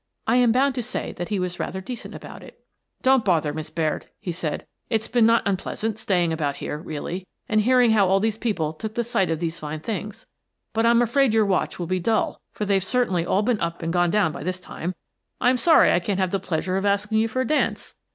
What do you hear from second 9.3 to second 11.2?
all these fine things. But I'm